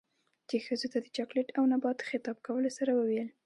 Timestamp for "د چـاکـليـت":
1.03-1.49